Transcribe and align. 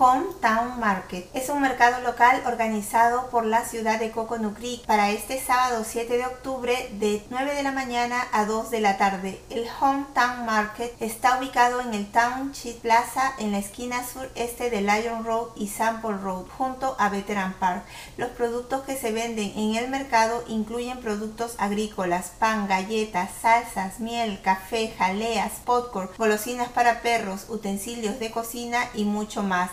Hometown 0.00 0.78
Market. 0.78 1.28
Es 1.34 1.48
un 1.48 1.60
mercado 1.60 2.00
local 2.02 2.40
organizado 2.46 3.28
por 3.30 3.44
la 3.44 3.64
ciudad 3.64 3.98
de 3.98 4.12
Coconut 4.12 4.56
Creek 4.56 4.86
para 4.86 5.10
este 5.10 5.40
sábado 5.40 5.82
7 5.84 6.16
de 6.16 6.24
octubre 6.24 6.88
de 6.92 7.24
9 7.30 7.56
de 7.56 7.64
la 7.64 7.72
mañana 7.72 8.24
a 8.30 8.44
2 8.44 8.70
de 8.70 8.80
la 8.80 8.96
tarde. 8.96 9.40
El 9.50 9.66
Hometown 9.80 10.46
Market 10.46 10.94
está 11.02 11.40
ubicado 11.40 11.80
en 11.80 11.94
el 11.94 12.06
Township 12.12 12.80
Plaza 12.80 13.32
en 13.38 13.50
la 13.50 13.58
esquina 13.58 14.06
sureste 14.06 14.70
de 14.70 14.82
Lion 14.82 15.24
Road 15.24 15.48
y 15.56 15.66
Sample 15.66 16.16
Road 16.18 16.44
junto 16.56 16.94
a 17.00 17.08
Veteran 17.08 17.54
Park. 17.54 17.82
Los 18.16 18.28
productos 18.30 18.82
que 18.82 18.96
se 18.96 19.10
venden 19.10 19.52
en 19.56 19.74
el 19.74 19.90
mercado 19.90 20.44
incluyen 20.46 21.00
productos 21.00 21.56
agrícolas, 21.58 22.30
pan, 22.38 22.68
galletas, 22.68 23.30
salsas, 23.42 23.98
miel, 23.98 24.40
café, 24.42 24.94
jaleas, 24.96 25.54
popcorn, 25.64 26.10
golosinas 26.16 26.68
para 26.68 27.00
perros, 27.02 27.46
utensilios 27.48 28.20
de 28.20 28.30
cocina 28.30 28.78
y 28.94 29.02
mucho 29.02 29.42
más 29.42 29.72